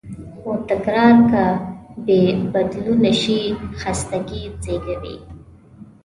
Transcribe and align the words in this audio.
خو 0.39 0.51
تکرار 0.69 1.15
که 1.29 1.43
بېبدلونه 2.05 3.11
شي، 3.21 3.39
خستګي 3.79 4.41
زېږوي. 4.63 5.17